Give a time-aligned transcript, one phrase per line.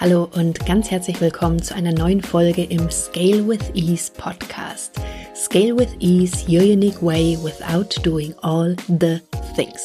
[0.00, 4.98] Hallo und ganz herzlich willkommen zu einer neuen Folge im Scale with Ease Podcast.
[5.36, 9.20] Scale with Ease, your unique way without doing all the
[9.54, 9.84] things.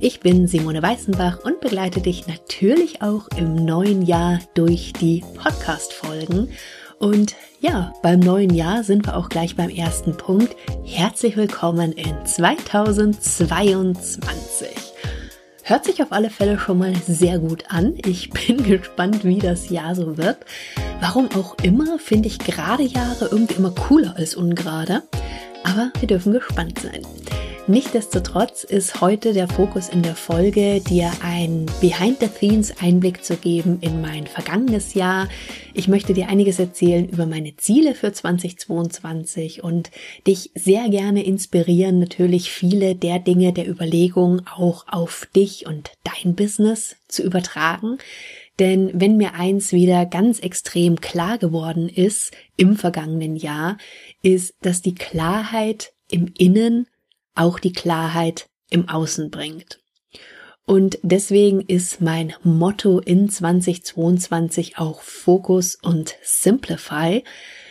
[0.00, 6.48] Ich bin Simone Weißenbach und begleite dich natürlich auch im neuen Jahr durch die Podcast-Folgen.
[6.98, 10.56] Und ja, beim neuen Jahr sind wir auch gleich beim ersten Punkt.
[10.84, 14.91] Herzlich willkommen in 2022.
[15.72, 17.94] Hört sich auf alle Fälle schon mal sehr gut an.
[18.04, 20.36] Ich bin gespannt, wie das Jahr so wird.
[21.00, 25.02] Warum auch immer, finde ich gerade Jahre irgendwie immer cooler als ungerade.
[25.64, 27.00] Aber wir dürfen gespannt sein.
[27.68, 34.26] Nichtsdestotrotz ist heute der Fokus in der Folge, dir ein Behind-the-Scenes-Einblick zu geben in mein
[34.26, 35.28] vergangenes Jahr.
[35.72, 39.92] Ich möchte dir einiges erzählen über meine Ziele für 2022 und
[40.26, 46.34] dich sehr gerne inspirieren, natürlich viele der Dinge der Überlegung auch auf dich und dein
[46.34, 47.98] Business zu übertragen.
[48.58, 53.78] Denn wenn mir eins wieder ganz extrem klar geworden ist im vergangenen Jahr,
[54.20, 56.86] ist, dass die Klarheit im Innen
[57.34, 59.80] auch die Klarheit im Außen bringt.
[60.64, 67.24] Und deswegen ist mein Motto in 2022 auch Focus und Simplify.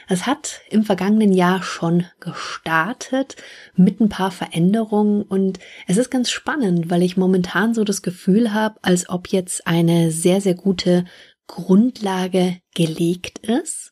[0.09, 3.37] Es hat im vergangenen Jahr schon gestartet
[3.75, 8.53] mit ein paar Veränderungen und es ist ganz spannend, weil ich momentan so das Gefühl
[8.53, 11.05] habe, als ob jetzt eine sehr, sehr gute
[11.47, 13.90] Grundlage gelegt ist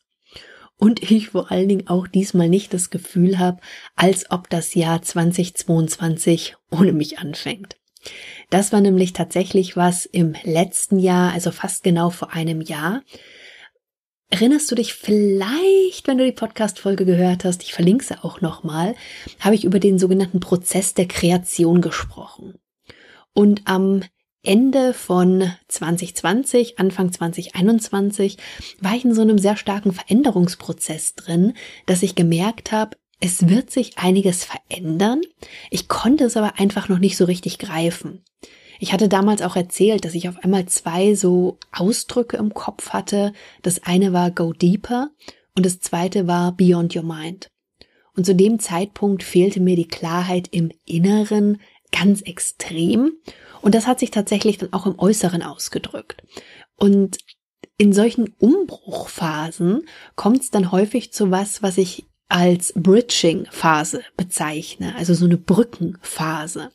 [0.80, 3.60] und ich vor allen Dingen auch diesmal nicht das Gefühl habe,
[3.94, 7.76] als ob das Jahr 2022 ohne mich anfängt.
[8.48, 13.02] Das war nämlich tatsächlich was im letzten Jahr, also fast genau vor einem Jahr.
[14.30, 18.94] Erinnerst du dich vielleicht, wenn du die Podcast-Folge gehört hast, ich verlinke sie auch nochmal,
[19.38, 22.54] habe ich über den sogenannten Prozess der Kreation gesprochen.
[23.34, 24.02] Und am
[24.42, 28.38] Ende von 2020, Anfang 2021
[28.80, 31.52] war ich in so einem sehr starken Veränderungsprozess drin,
[31.84, 35.20] dass ich gemerkt habe, es wird sich einiges verändern.
[35.70, 38.24] Ich konnte es aber einfach noch nicht so richtig greifen.
[38.78, 43.34] Ich hatte damals auch erzählt, dass ich auf einmal zwei so Ausdrücke im Kopf hatte.
[43.60, 45.10] Das eine war Go Deeper
[45.54, 47.50] und das zweite war Beyond Your Mind.
[48.16, 51.60] Und zu dem Zeitpunkt fehlte mir die Klarheit im Inneren
[51.92, 53.12] ganz extrem
[53.62, 56.22] und das hat sich tatsächlich dann auch im Äußeren ausgedrückt.
[56.76, 57.18] Und
[57.76, 59.86] in solchen Umbruchphasen
[60.16, 66.70] kommt es dann häufig zu was, was ich als Bridging-Phase bezeichne, also so eine Brückenphase.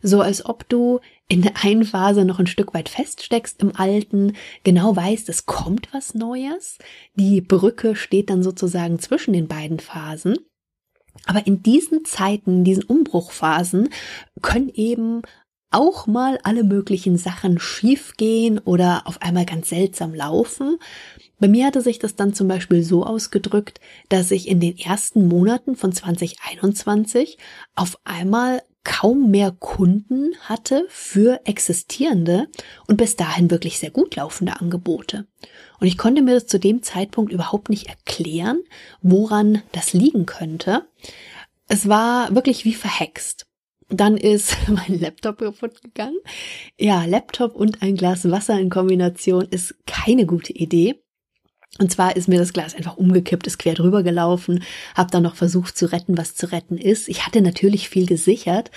[0.00, 4.34] So als ob du in der einen Phase noch ein Stück weit feststeckst im Alten,
[4.62, 6.78] genau weißt, es kommt was Neues.
[7.14, 10.36] Die Brücke steht dann sozusagen zwischen den beiden Phasen.
[11.26, 13.88] Aber in diesen Zeiten, in diesen Umbruchphasen
[14.40, 15.22] können eben
[15.72, 20.78] auch mal alle möglichen Sachen schiefgehen oder auf einmal ganz seltsam laufen.
[21.38, 25.26] Bei mir hatte sich das dann zum Beispiel so ausgedrückt, dass ich in den ersten
[25.26, 27.38] Monaten von 2021
[27.74, 32.48] auf einmal kaum mehr Kunden hatte für existierende
[32.88, 35.26] und bis dahin wirklich sehr gut laufende Angebote.
[35.82, 38.62] Und ich konnte mir das zu dem Zeitpunkt überhaupt nicht erklären,
[39.00, 40.86] woran das liegen könnte.
[41.66, 43.48] Es war wirklich wie verhext.
[43.88, 46.18] Dann ist mein Laptop kaputt gegangen.
[46.78, 51.02] Ja, Laptop und ein Glas Wasser in Kombination ist keine gute Idee.
[51.80, 54.62] Und zwar ist mir das Glas einfach umgekippt, ist quer drüber gelaufen,
[54.94, 57.08] habe dann noch versucht zu retten, was zu retten ist.
[57.08, 58.70] Ich hatte natürlich viel gesichert,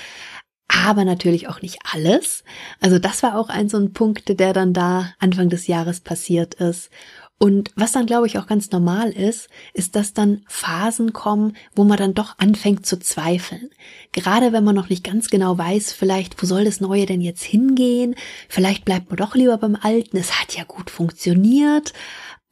[0.68, 2.44] aber natürlich auch nicht alles.
[2.80, 6.56] Also das war auch ein so ein Punkt, der dann da Anfang des Jahres passiert
[6.56, 6.90] ist.
[7.38, 11.84] Und was dann, glaube ich, auch ganz normal ist, ist, dass dann Phasen kommen, wo
[11.84, 13.70] man dann doch anfängt zu zweifeln.
[14.14, 17.44] Gerade wenn man noch nicht ganz genau weiß, vielleicht, wo soll das Neue denn jetzt
[17.44, 18.16] hingehen?
[18.48, 20.16] Vielleicht bleibt man doch lieber beim Alten.
[20.16, 21.92] Es hat ja gut funktioniert.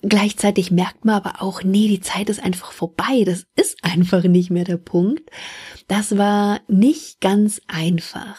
[0.05, 3.23] Gleichzeitig merkt man aber auch, nee, die Zeit ist einfach vorbei.
[3.25, 5.29] Das ist einfach nicht mehr der Punkt.
[5.87, 8.37] Das war nicht ganz einfach.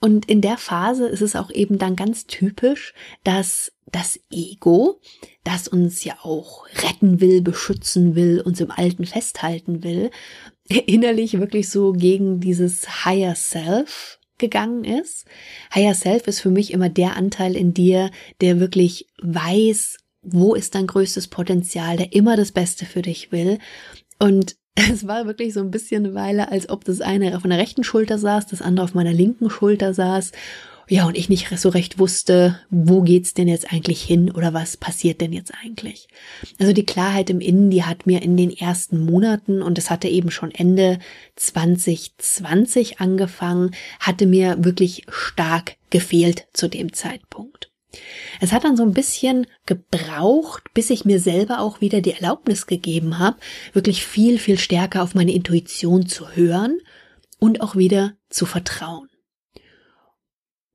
[0.00, 5.00] Und in der Phase ist es auch eben dann ganz typisch, dass das Ego,
[5.44, 10.10] das uns ja auch retten will, beschützen will, uns im Alten festhalten will,
[10.68, 15.24] innerlich wirklich so gegen dieses Higher Self gegangen ist.
[15.72, 18.10] Higher Self ist für mich immer der Anteil in dir,
[18.40, 23.58] der wirklich weiß, wo ist dein größtes Potenzial, der immer das Beste für dich will.
[24.18, 27.58] Und es war wirklich so ein bisschen eine Weile, als ob das eine auf meiner
[27.58, 30.32] rechten Schulter saß, das andere auf meiner linken Schulter saß.
[30.86, 34.76] Ja, und ich nicht so recht wusste, wo geht's denn jetzt eigentlich hin oder was
[34.76, 36.08] passiert denn jetzt eigentlich?
[36.58, 40.08] Also die Klarheit im Innen, die hat mir in den ersten Monaten und es hatte
[40.08, 40.98] eben schon Ende
[41.36, 47.70] 2020 angefangen, hatte mir wirklich stark gefehlt zu dem Zeitpunkt.
[48.40, 52.66] Es hat dann so ein bisschen gebraucht, bis ich mir selber auch wieder die Erlaubnis
[52.66, 53.36] gegeben habe,
[53.72, 56.78] wirklich viel, viel stärker auf meine Intuition zu hören
[57.38, 59.08] und auch wieder zu vertrauen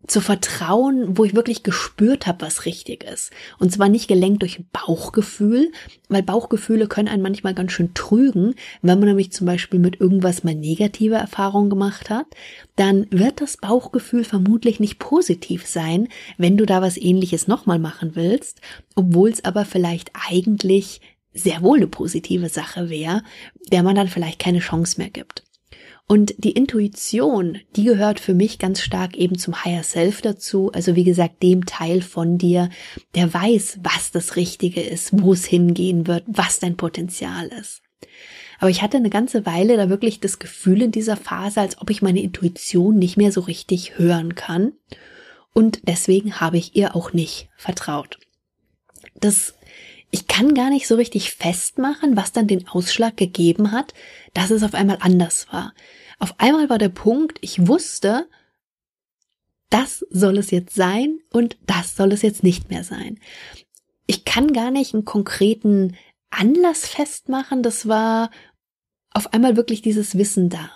[0.10, 3.32] zu vertrauen, wo ich wirklich gespürt habe, was richtig ist.
[3.60, 5.72] Und zwar nicht gelenkt durch Bauchgefühl,
[6.08, 8.56] weil Bauchgefühle können einen manchmal ganz schön trügen.
[8.82, 12.26] Wenn man nämlich zum Beispiel mit irgendwas mal negative Erfahrungen gemacht hat,
[12.76, 16.08] dann wird das Bauchgefühl vermutlich nicht positiv sein,
[16.38, 18.62] wenn du da was ähnliches nochmal machen willst,
[18.96, 21.02] obwohl es aber vielleicht eigentlich
[21.34, 23.24] sehr wohl eine positive Sache wäre,
[23.72, 25.44] der man dann vielleicht keine Chance mehr gibt.
[26.12, 30.72] Und die Intuition, die gehört für mich ganz stark eben zum Higher Self dazu.
[30.72, 32.72] Also wie gesagt, dem Teil von dir,
[33.14, 37.84] der weiß, was das Richtige ist, wo es hingehen wird, was dein Potenzial ist.
[38.60, 41.92] Aber ich hatte eine ganze Weile da wirklich das Gefühl in dieser Phase, als ob
[41.92, 44.74] ich meine Intuition nicht mehr so richtig hören kann.
[45.54, 48.18] Und deswegen habe ich ihr auch nicht vertraut.
[49.14, 49.54] Das
[50.12, 53.94] ich kann gar nicht so richtig festmachen, was dann den Ausschlag gegeben hat,
[54.34, 55.74] dass es auf einmal anders war.
[56.18, 58.28] Auf einmal war der Punkt, ich wusste,
[59.70, 63.20] das soll es jetzt sein und das soll es jetzt nicht mehr sein.
[64.08, 65.96] Ich kann gar nicht einen konkreten
[66.32, 68.32] Anlass festmachen, das war
[69.12, 70.72] auf einmal wirklich dieses Wissen da.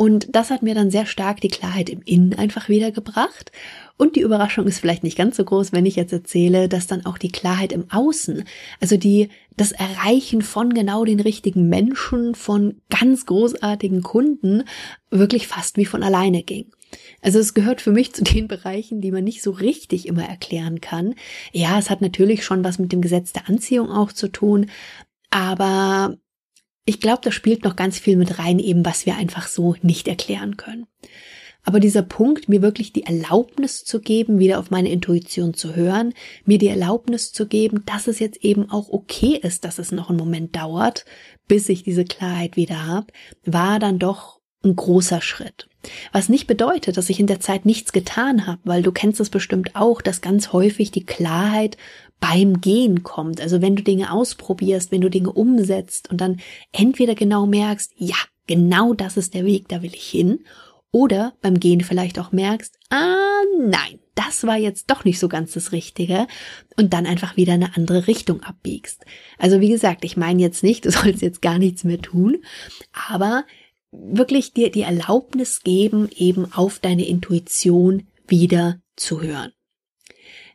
[0.00, 3.50] Und das hat mir dann sehr stark die Klarheit im Innen einfach wiedergebracht.
[3.96, 7.04] Und die Überraschung ist vielleicht nicht ganz so groß, wenn ich jetzt erzähle, dass dann
[7.04, 8.44] auch die Klarheit im Außen,
[8.80, 14.62] also die, das Erreichen von genau den richtigen Menschen, von ganz großartigen Kunden,
[15.10, 16.66] wirklich fast wie von alleine ging.
[17.20, 20.80] Also es gehört für mich zu den Bereichen, die man nicht so richtig immer erklären
[20.80, 21.16] kann.
[21.50, 24.70] Ja, es hat natürlich schon was mit dem Gesetz der Anziehung auch zu tun,
[25.30, 26.16] aber
[26.88, 30.08] ich glaube, da spielt noch ganz viel mit rein, eben was wir einfach so nicht
[30.08, 30.86] erklären können.
[31.62, 36.14] Aber dieser Punkt, mir wirklich die Erlaubnis zu geben, wieder auf meine Intuition zu hören,
[36.46, 40.08] mir die Erlaubnis zu geben, dass es jetzt eben auch okay ist, dass es noch
[40.08, 41.04] einen Moment dauert,
[41.46, 43.08] bis ich diese Klarheit wieder habe,
[43.44, 45.68] war dann doch ein großer Schritt.
[46.12, 49.28] Was nicht bedeutet, dass ich in der Zeit nichts getan habe, weil du kennst es
[49.28, 51.76] bestimmt auch, dass ganz häufig die Klarheit
[52.20, 53.40] beim Gehen kommt.
[53.40, 56.40] Also wenn du Dinge ausprobierst, wenn du Dinge umsetzt und dann
[56.72, 58.16] entweder genau merkst, ja,
[58.46, 60.40] genau das ist der Weg, da will ich hin,
[60.90, 65.52] oder beim Gehen vielleicht auch merkst, ah nein, das war jetzt doch nicht so ganz
[65.52, 66.26] das Richtige
[66.76, 69.04] und dann einfach wieder eine andere Richtung abbiegst.
[69.38, 72.38] Also wie gesagt, ich meine jetzt nicht, du sollst jetzt gar nichts mehr tun,
[72.92, 73.44] aber
[73.90, 79.52] wirklich dir die Erlaubnis geben, eben auf deine Intuition wieder zu hören.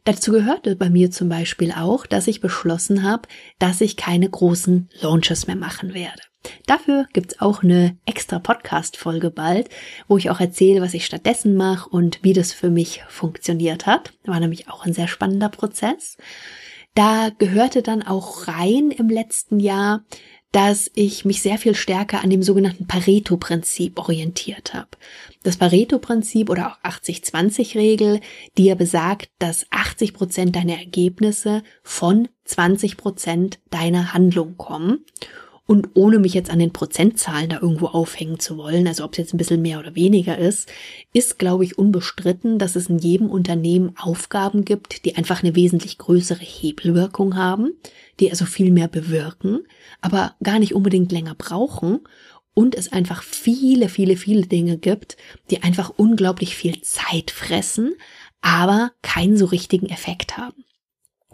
[0.05, 3.27] Dazu gehörte bei mir zum Beispiel auch, dass ich beschlossen habe,
[3.57, 6.21] dass ich keine großen Launches mehr machen werde.
[6.65, 9.69] Dafür gibt's auch eine extra Podcast-Folge bald,
[10.09, 14.11] wo ich auch erzähle, was ich stattdessen mache und wie das für mich funktioniert hat.
[14.25, 16.17] War nämlich auch ein sehr spannender Prozess.
[16.95, 20.03] Da gehörte dann auch rein im letzten Jahr,
[20.53, 24.89] dass ich mich sehr viel stärker an dem sogenannten Pareto-Prinzip orientiert habe.
[25.41, 28.21] Das Pareto-Prinzip oder auch 80-20-Regel,
[28.57, 35.03] die ja besagt, dass 80 Prozent deiner Ergebnisse von 20 Prozent deiner Handlung kommen.
[35.65, 39.17] Und ohne mich jetzt an den Prozentzahlen da irgendwo aufhängen zu wollen, also ob es
[39.19, 40.69] jetzt ein bisschen mehr oder weniger ist,
[41.13, 45.97] ist, glaube ich, unbestritten, dass es in jedem Unternehmen Aufgaben gibt, die einfach eine wesentlich
[45.97, 47.71] größere Hebelwirkung haben,
[48.19, 49.61] die also viel mehr bewirken,
[50.01, 52.01] aber gar nicht unbedingt länger brauchen
[52.53, 55.15] und es einfach viele, viele, viele Dinge gibt,
[55.49, 57.95] die einfach unglaublich viel Zeit fressen,
[58.41, 60.65] aber keinen so richtigen Effekt haben.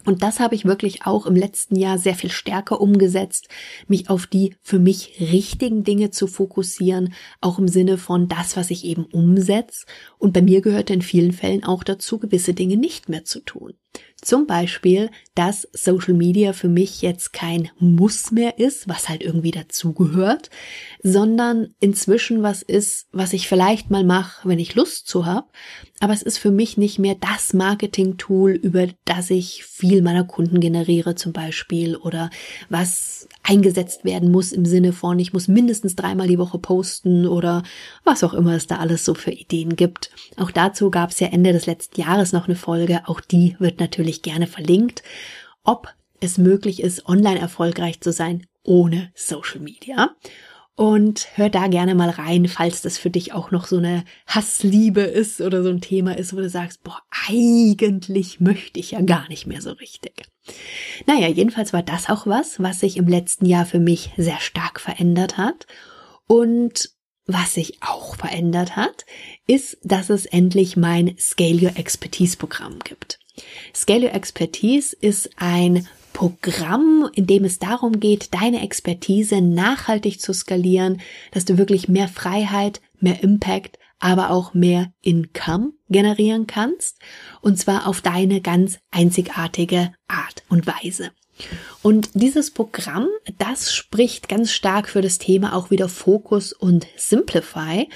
[0.06, 3.48] Und das habe ich wirklich auch im letzten Jahr sehr viel stärker umgesetzt,
[3.88, 8.72] mich auf die für mich richtigen Dinge zu fokussieren, auch im Sinne von das, was
[8.72, 9.86] ich eben umsetze.
[10.18, 13.74] Und bei mir gehört in vielen Fällen auch dazu, gewisse Dinge nicht mehr zu tun.
[14.22, 19.51] Zum Beispiel, dass Social Media für mich jetzt kein Muss mehr ist, was halt irgendwie
[19.51, 20.50] dazugehört,
[21.01, 25.53] sondern inzwischen was ist, was ich vielleicht mal mache, wenn ich Lust zu hab.
[26.01, 30.60] Aber es ist für mich nicht mehr das Marketing-Tool, über das ich viel meiner Kunden
[30.60, 32.29] generiere zum Beispiel oder
[32.67, 37.63] was eingesetzt werden muss im Sinne von, ich muss mindestens dreimal die Woche posten oder
[38.03, 40.12] was auch immer es da alles so für Ideen gibt.
[40.36, 43.03] Auch dazu gab es ja Ende des letzten Jahres noch eine Folge.
[43.05, 45.01] Auch die wird natürlich gerne verlinkt,
[45.63, 50.16] ob es möglich ist, online erfolgreich zu sein ohne Social Media.
[50.75, 55.01] Und hör da gerne mal rein, falls das für dich auch noch so eine Hassliebe
[55.01, 59.28] ist oder so ein Thema ist, wo du sagst, boah, eigentlich möchte ich ja gar
[59.28, 60.24] nicht mehr so richtig.
[61.06, 64.80] Naja, jedenfalls war das auch was, was sich im letzten Jahr für mich sehr stark
[64.80, 65.68] verändert hat.
[66.28, 66.92] Und
[67.25, 69.06] was sich auch verändert hat,
[69.48, 73.19] ist, dass es endlich mein Scale Your Expertise Programm gibt.
[73.74, 80.34] Scale Your Expertise ist ein Programm, in dem es darum geht, deine Expertise nachhaltig zu
[80.34, 87.00] skalieren, dass du wirklich mehr Freiheit, mehr Impact, aber auch mehr Income generieren kannst.
[87.41, 91.12] Und zwar auf deine ganz einzigartige Art und Weise.
[91.81, 97.88] Und dieses Programm, das spricht ganz stark für das Thema auch wieder Focus und Simplify.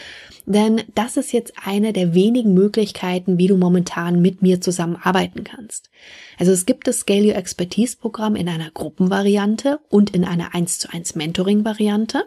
[0.46, 5.90] Denn das ist jetzt eine der wenigen Möglichkeiten, wie du momentan mit mir zusammenarbeiten kannst.
[6.38, 10.80] Also es gibt das Scale Your Expertise Programm in einer Gruppenvariante und in einer 1
[10.80, 12.26] zu 1 Mentoring Variante.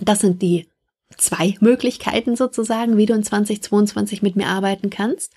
[0.00, 0.66] Das sind die
[1.16, 5.34] zwei Möglichkeiten sozusagen, wie du in 2022 mit mir arbeiten kannst.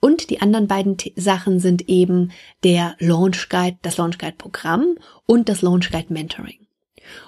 [0.00, 5.48] Und die anderen beiden Sachen sind eben der Launch Guide, das Launch Guide Programm und
[5.48, 6.58] das Launch Guide Mentoring.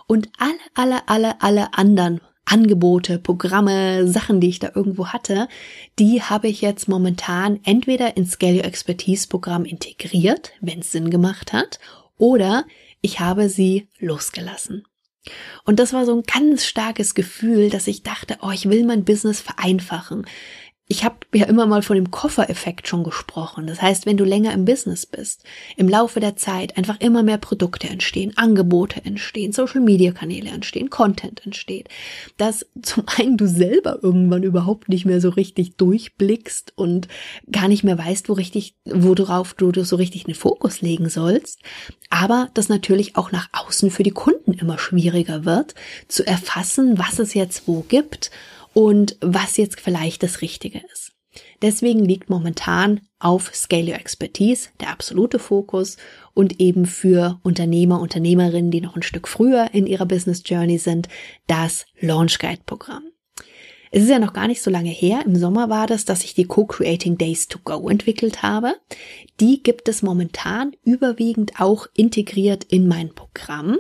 [0.07, 5.49] Und alle, alle, alle, alle anderen Angebote, Programme, Sachen, die ich da irgendwo hatte,
[5.99, 11.11] die habe ich jetzt momentan entweder ins Scale Your Expertise Programm integriert, wenn es Sinn
[11.11, 11.81] gemacht hat,
[12.19, 12.65] oder
[13.01, 14.85] ich habe sie losgelassen.
[15.65, 19.05] Und das war so ein ganz starkes Gefühl, dass ich dachte, oh, ich will mein
[19.05, 20.27] Business vereinfachen
[20.89, 23.67] ich habe ja immer mal von dem Koffereffekt schon gesprochen.
[23.67, 25.43] Das heißt, wenn du länger im Business bist,
[25.77, 31.89] im Laufe der Zeit einfach immer mehr Produkte entstehen, Angebote entstehen, Social-Media-Kanäle entstehen, Content entsteht,
[32.37, 37.09] dass zum einen du selber irgendwann überhaupt nicht mehr so richtig durchblickst und
[37.51, 41.61] gar nicht mehr weißt, wo richtig, worauf du so richtig einen Fokus legen sollst,
[42.11, 45.75] aber das natürlich auch nach außen für die Kunden immer schwieriger wird,
[46.07, 48.31] zu erfassen, was es jetzt wo gibt
[48.77, 51.13] und was jetzt vielleicht das Richtige ist.
[51.63, 55.97] Deswegen liegt momentan auf Scale Your Expertise der absolute Fokus
[56.35, 61.09] und eben für Unternehmer, Unternehmerinnen, die noch ein Stück früher in ihrer Business Journey sind,
[61.47, 63.05] das Launch Guide Programm.
[63.93, 65.23] Es ist ja noch gar nicht so lange her.
[65.25, 68.75] Im Sommer war das, dass ich die Co-Creating Days to Go entwickelt habe.
[69.41, 73.79] Die gibt es momentan überwiegend auch integriert in mein Programm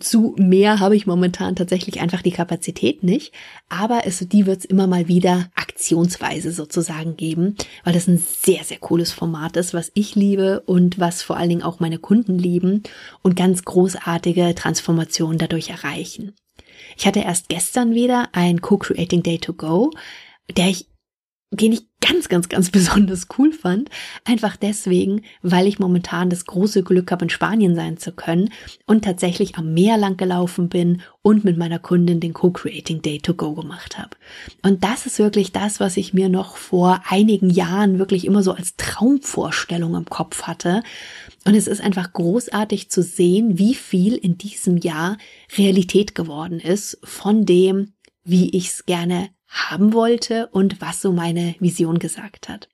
[0.00, 3.32] zu mehr habe ich momentan tatsächlich einfach die Kapazität nicht.
[3.68, 8.64] Aber es, die wird es immer mal wieder aktionsweise sozusagen geben, weil das ein sehr,
[8.64, 12.38] sehr cooles Format ist, was ich liebe und was vor allen Dingen auch meine Kunden
[12.38, 12.82] lieben
[13.22, 16.34] und ganz großartige Transformationen dadurch erreichen.
[16.96, 19.90] Ich hatte erst gestern wieder ein Co-Creating Day to Go,
[20.54, 20.86] der ich
[21.50, 23.90] den ich ganz, ganz, ganz besonders cool fand.
[24.24, 28.50] Einfach deswegen, weil ich momentan das große Glück habe, in Spanien sein zu können
[28.86, 33.34] und tatsächlich am Meer lang gelaufen bin und mit meiner Kundin den Co-Creating Day to
[33.34, 34.10] Go gemacht habe.
[34.62, 38.52] Und das ist wirklich das, was ich mir noch vor einigen Jahren wirklich immer so
[38.52, 40.82] als Traumvorstellung im Kopf hatte.
[41.44, 45.16] Und es ist einfach großartig zu sehen, wie viel in diesem Jahr
[45.56, 47.92] Realität geworden ist von dem,
[48.24, 52.68] wie ich es gerne haben wollte und was so meine Vision gesagt hat.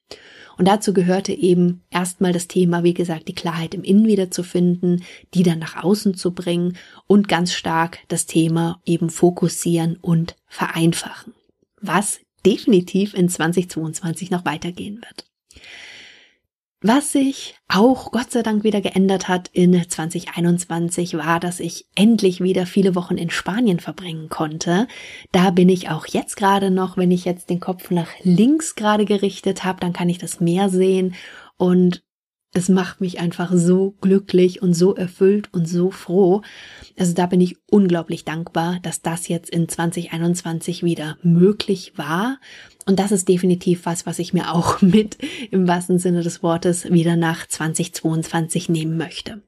[0.56, 5.02] Und dazu gehörte eben erstmal das Thema, wie gesagt, die Klarheit im Innen wiederzufinden,
[5.34, 6.76] die dann nach außen zu bringen
[7.06, 11.34] und ganz stark das Thema eben fokussieren und vereinfachen,
[11.80, 15.26] was definitiv in 2022 noch weitergehen wird.
[16.86, 22.42] Was sich auch Gott sei Dank wieder geändert hat in 2021 war, dass ich endlich
[22.42, 24.86] wieder viele Wochen in Spanien verbringen konnte.
[25.32, 29.06] Da bin ich auch jetzt gerade noch, wenn ich jetzt den Kopf nach links gerade
[29.06, 31.14] gerichtet habe, dann kann ich das Meer sehen
[31.56, 32.04] und
[32.52, 36.42] es macht mich einfach so glücklich und so erfüllt und so froh.
[36.98, 42.38] Also da bin ich unglaublich dankbar, dass das jetzt in 2021 wieder möglich war.
[42.86, 45.18] Und das ist definitiv was, was ich mir auch mit
[45.50, 49.42] im wahrsten Sinne des Wortes wieder nach 2022 nehmen möchte.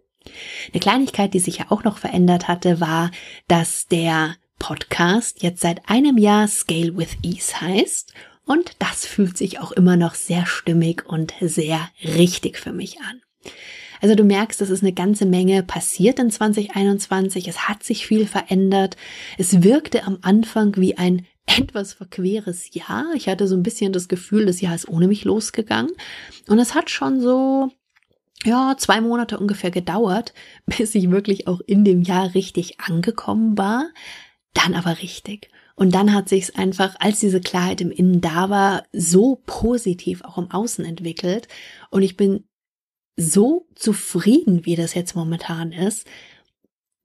[0.73, 3.11] Eine Kleinigkeit, die sich ja auch noch verändert hatte, war,
[3.49, 8.13] dass der Podcast jetzt seit einem Jahr Scale with Ease heißt
[8.47, 13.21] und das fühlt sich auch immer noch sehr stimmig und sehr richtig für mich an.
[14.01, 17.49] Also du merkst, es ist eine ganze Menge passiert in 2021.
[17.49, 18.97] Es hat sich viel verändert.
[19.37, 23.07] Es wirkte am Anfang wie ein etwas verqueres Jahr.
[23.15, 25.93] Ich hatte so ein bisschen das Gefühl, das Jahr ist ohne mich losgegangen.
[26.49, 27.71] Und es hat schon so,
[28.45, 30.35] ja, zwei Monate ungefähr gedauert,
[30.67, 33.91] bis ich wirklich auch in dem Jahr richtig angekommen war.
[34.55, 35.51] Dann aber richtig.
[35.77, 40.25] Und dann hat sich es einfach, als diese Klarheit im Innen da war, so positiv
[40.25, 41.49] auch im Außen entwickelt.
[41.91, 42.45] Und ich bin
[43.17, 46.07] so zufrieden, wie das jetzt momentan ist,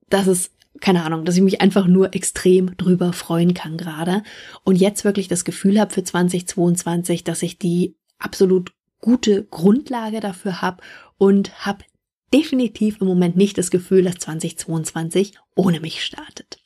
[0.10, 4.24] dass es keine Ahnung, dass ich mich einfach nur extrem drüber freuen kann gerade
[4.64, 10.62] und jetzt wirklich das Gefühl habe für 2022, dass ich die absolut gute Grundlage dafür
[10.62, 10.82] habe
[11.18, 11.84] und habe
[12.34, 16.60] definitiv im Moment nicht das Gefühl, dass 2022 ohne mich startet.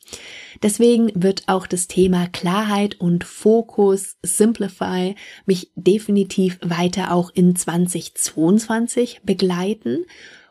[0.61, 9.21] Deswegen wird auch das Thema Klarheit und Fokus, Simplify mich definitiv weiter auch in 2022
[9.23, 10.05] begleiten.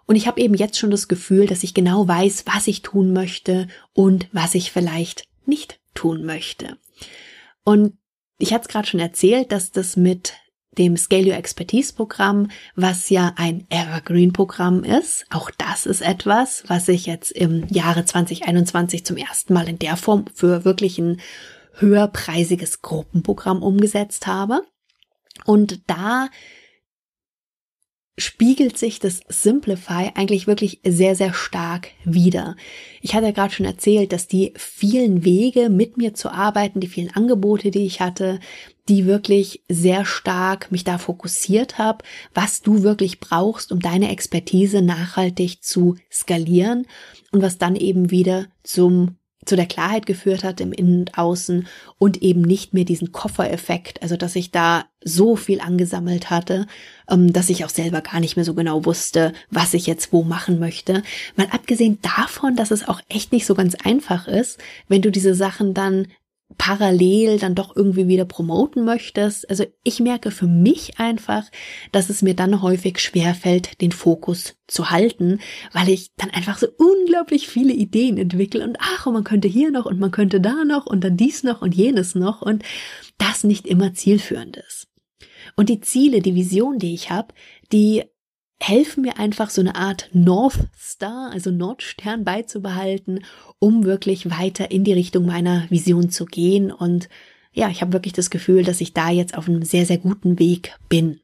[0.06, 3.12] Und ich habe eben jetzt schon das Gefühl, dass ich genau weiß, was ich tun
[3.12, 6.76] möchte und was ich vielleicht nicht tun möchte.
[7.64, 7.94] Und
[8.38, 10.34] ich hatte es gerade schon erzählt, dass das mit
[10.78, 15.24] dem Scale Your Expertise Programm, was ja ein Evergreen Programm ist.
[15.30, 19.96] Auch das ist etwas, was ich jetzt im Jahre 2021 zum ersten Mal in der
[19.96, 21.20] Form für wirklich ein
[21.74, 24.62] höherpreisiges Gruppenprogramm umgesetzt habe.
[25.44, 26.28] Und da
[28.16, 32.56] spiegelt sich das Simplify eigentlich wirklich sehr, sehr stark wieder.
[33.00, 36.86] Ich hatte ja gerade schon erzählt, dass die vielen Wege mit mir zu arbeiten, die
[36.86, 38.38] vielen Angebote, die ich hatte,
[38.88, 42.04] die wirklich sehr stark mich da fokussiert habe,
[42.34, 46.86] was du wirklich brauchst, um deine Expertise nachhaltig zu skalieren
[47.32, 51.66] und was dann eben wieder zum zu der Klarheit geführt hat im Innen und Außen
[51.98, 56.66] und eben nicht mehr diesen Koffereffekt, also dass ich da so viel angesammelt hatte,
[57.10, 60.22] ähm, dass ich auch selber gar nicht mehr so genau wusste, was ich jetzt wo
[60.22, 61.02] machen möchte.
[61.36, 64.58] Mal abgesehen davon, dass es auch echt nicht so ganz einfach ist,
[64.88, 66.08] wenn du diese Sachen dann
[66.58, 69.48] parallel dann doch irgendwie wieder promoten möchtest.
[69.48, 71.44] Also ich merke für mich einfach,
[71.92, 75.40] dass es mir dann häufig schwer fällt, den Fokus zu halten,
[75.72, 79.70] weil ich dann einfach so unglaublich viele Ideen entwickle und ach, und man könnte hier
[79.70, 82.62] noch und man könnte da noch und dann dies noch und jenes noch und
[83.18, 84.88] das nicht immer zielführend ist.
[85.56, 87.34] Und die Ziele, die Vision, die ich habe,
[87.72, 88.04] die
[88.68, 93.24] helfen mir einfach so eine Art North Star, also Nordstern beizubehalten,
[93.58, 96.72] um wirklich weiter in die Richtung meiner Vision zu gehen.
[96.72, 97.08] Und
[97.52, 100.38] ja, ich habe wirklich das Gefühl, dass ich da jetzt auf einem sehr, sehr guten
[100.38, 101.20] Weg bin.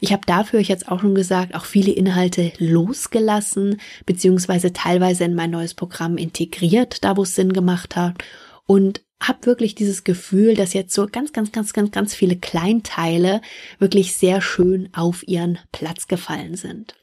[0.00, 5.34] Ich habe dafür, ich jetzt auch schon gesagt, auch viele Inhalte losgelassen, beziehungsweise teilweise in
[5.34, 8.22] mein neues Programm integriert, da wo es Sinn gemacht hat.
[8.66, 13.40] Und habe wirklich dieses Gefühl, dass jetzt so ganz, ganz, ganz, ganz, ganz viele Kleinteile
[13.78, 16.94] wirklich sehr schön auf ihren Platz gefallen sind.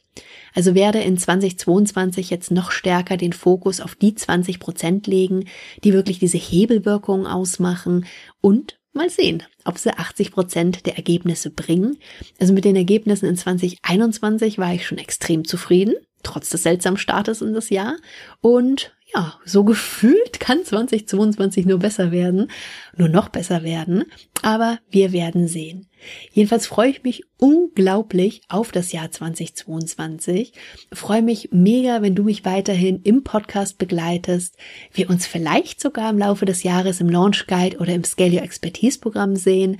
[0.53, 5.45] Also werde in 2022 jetzt noch stärker den Fokus auf die 20 Prozent legen,
[5.83, 8.05] die wirklich diese Hebelwirkung ausmachen
[8.39, 11.97] und mal sehen, ob sie 80 Prozent der Ergebnisse bringen.
[12.39, 17.41] Also mit den Ergebnissen in 2021 war ich schon extrem zufrieden, trotz des seltsamen Startes
[17.41, 17.97] in das Jahr.
[18.41, 22.49] Und ja, so gefühlt kann 2022 nur besser werden,
[22.97, 24.05] nur noch besser werden,
[24.41, 25.87] aber wir werden sehen.
[26.31, 30.53] Jedenfalls freue ich mich unglaublich auf das Jahr 2022,
[30.91, 34.57] freue mich mega, wenn du mich weiterhin im Podcast begleitest,
[34.93, 38.43] wir uns vielleicht sogar im Laufe des Jahres im Launch Guide oder im Scale Your
[38.43, 39.77] Expertise Programm sehen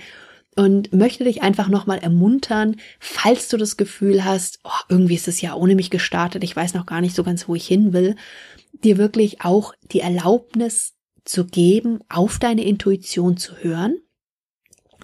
[0.55, 5.41] und möchte dich einfach nochmal ermuntern, falls du das Gefühl hast, oh, irgendwie ist das
[5.41, 8.15] Jahr ohne mich gestartet, ich weiß noch gar nicht so ganz, wo ich hin will,
[8.83, 10.93] dir wirklich auch die Erlaubnis
[11.25, 13.97] zu geben, auf deine Intuition zu hören.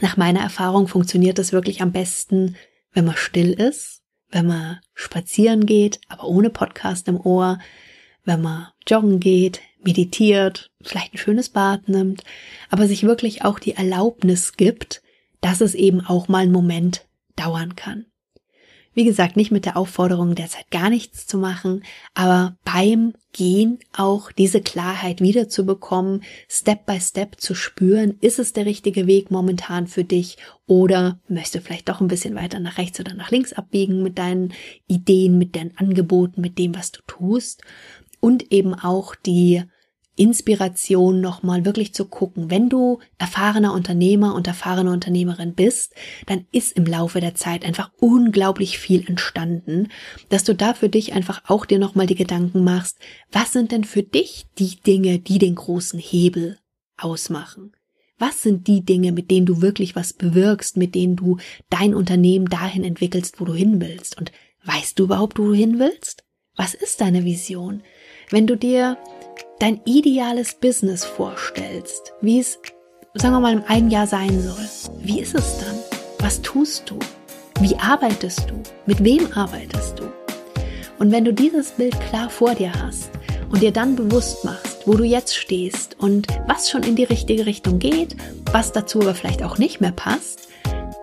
[0.02, 2.56] Nach meiner Erfahrung funktioniert das wirklich am besten,
[2.94, 7.60] wenn man still ist, wenn man spazieren geht, aber ohne Podcast im Ohr,
[8.24, 12.24] wenn man joggen geht, meditiert, vielleicht ein schönes Bad nimmt,
[12.70, 15.02] aber sich wirklich auch die Erlaubnis gibt,
[15.42, 18.06] dass es eben auch mal einen Moment dauern kann.
[18.94, 21.84] Wie gesagt, nicht mit der Aufforderung, derzeit gar nichts zu machen,
[22.16, 28.66] aber beim Gehen auch diese Klarheit wiederzubekommen, Step by Step zu spüren, ist es der
[28.66, 33.00] richtige Weg momentan für dich oder möchtest du vielleicht doch ein bisschen weiter nach rechts
[33.00, 34.54] oder nach links abbiegen mit deinen
[34.88, 37.62] Ideen, mit deinen Angeboten, mit dem, was du tust
[38.20, 39.64] und eben auch die
[40.20, 42.52] Inspiration nochmal wirklich zu gucken.
[42.52, 45.94] Wenn du erfahrener Unternehmer und erfahrene Unternehmerin bist,
[46.26, 49.88] dann ist im Laufe der Zeit einfach unglaublich viel entstanden,
[50.28, 52.98] dass du da für dich einfach auch dir nochmal die Gedanken machst,
[53.32, 56.60] was sind denn für dich die Dinge, die den großen Hebel
[56.98, 57.72] ausmachen?
[58.18, 61.38] Was sind die Dinge, mit denen du wirklich was bewirkst, mit denen du
[61.70, 64.18] dein Unternehmen dahin entwickelst, wo du hin willst?
[64.18, 64.34] Und
[64.66, 66.26] weißt du überhaupt, wo du hin willst?
[66.58, 67.84] Was ist deine Vision?
[68.30, 68.98] Wenn du dir
[69.60, 72.58] dein ideales Business vorstellst, wie es,
[73.14, 75.76] sagen wir mal, im einem Jahr sein soll, wie ist es dann?
[76.20, 76.98] Was tust du?
[77.60, 78.56] Wie arbeitest du?
[78.86, 80.04] Mit wem arbeitest du?
[80.98, 83.12] Und wenn du dieses Bild klar vor dir hast
[83.50, 87.46] und dir dann bewusst machst, wo du jetzt stehst und was schon in die richtige
[87.46, 88.16] Richtung geht,
[88.52, 90.48] was dazu aber vielleicht auch nicht mehr passt,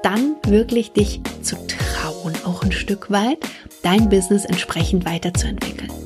[0.02, 3.38] dann wirklich dich zu trauen, auch ein Stück weit,
[3.82, 6.05] dein Business entsprechend weiterzuentwickeln.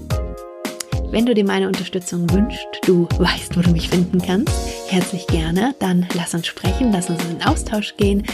[1.10, 4.54] Wenn du dir meine Unterstützung wünschst, du weißt, wo du mich finden kannst,
[4.88, 8.24] herzlich gerne, dann lass uns sprechen, lass uns in den Austausch gehen.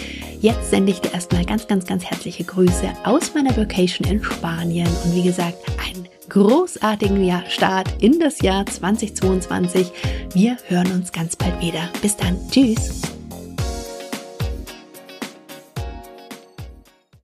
[0.42, 4.88] Jetzt sende ich dir erstmal ganz, ganz, ganz herzliche Grüße aus meiner Vacation in Spanien
[5.04, 9.90] und wie gesagt, ein großartigen Jahr Start in das Jahr 2022.
[10.34, 11.88] Wir hören uns ganz bald wieder.
[12.02, 12.36] Bis dann.
[12.50, 13.15] Tschüss.